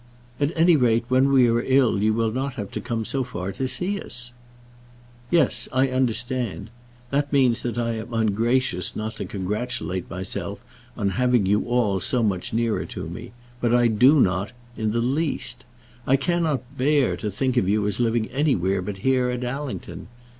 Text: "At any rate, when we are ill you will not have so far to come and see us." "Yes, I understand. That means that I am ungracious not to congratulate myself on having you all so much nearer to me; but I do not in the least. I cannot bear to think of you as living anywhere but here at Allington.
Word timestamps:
"At 0.39 0.51
any 0.57 0.75
rate, 0.75 1.05
when 1.09 1.31
we 1.31 1.47
are 1.47 1.61
ill 1.61 2.01
you 2.01 2.11
will 2.11 2.31
not 2.31 2.55
have 2.55 2.69
so 2.69 3.23
far 3.23 3.51
to 3.51 3.53
come 3.53 3.59
and 3.59 3.69
see 3.69 4.01
us." 4.01 4.33
"Yes, 5.29 5.69
I 5.71 5.89
understand. 5.89 6.71
That 7.11 7.31
means 7.31 7.61
that 7.61 7.77
I 7.77 7.97
am 7.97 8.11
ungracious 8.11 8.95
not 8.95 9.13
to 9.17 9.25
congratulate 9.25 10.09
myself 10.09 10.59
on 10.97 11.09
having 11.09 11.45
you 11.45 11.65
all 11.65 11.99
so 11.99 12.23
much 12.23 12.51
nearer 12.51 12.85
to 12.87 13.07
me; 13.09 13.31
but 13.59 13.75
I 13.75 13.89
do 13.89 14.19
not 14.19 14.53
in 14.75 14.89
the 14.89 15.01
least. 15.01 15.65
I 16.07 16.15
cannot 16.15 16.63
bear 16.75 17.15
to 17.17 17.29
think 17.29 17.55
of 17.55 17.69
you 17.69 17.85
as 17.85 17.99
living 17.99 18.25
anywhere 18.31 18.81
but 18.81 18.97
here 19.05 19.29
at 19.29 19.43
Allington. 19.43 20.07